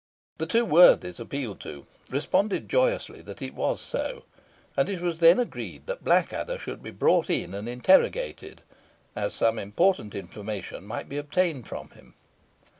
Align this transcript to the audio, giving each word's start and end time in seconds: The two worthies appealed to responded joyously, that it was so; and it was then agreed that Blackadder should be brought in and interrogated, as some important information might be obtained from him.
The 0.39 0.47
two 0.47 0.65
worthies 0.65 1.19
appealed 1.19 1.59
to 1.59 1.85
responded 2.09 2.67
joyously, 2.67 3.21
that 3.21 3.39
it 3.39 3.53
was 3.53 3.79
so; 3.79 4.23
and 4.75 4.89
it 4.89 4.99
was 4.99 5.19
then 5.19 5.37
agreed 5.39 5.85
that 5.85 6.03
Blackadder 6.03 6.57
should 6.57 6.81
be 6.81 6.89
brought 6.89 7.29
in 7.29 7.53
and 7.53 7.69
interrogated, 7.69 8.63
as 9.15 9.35
some 9.35 9.59
important 9.59 10.15
information 10.15 10.85
might 10.85 11.07
be 11.07 11.17
obtained 11.17 11.67
from 11.67 11.91
him. 11.91 12.15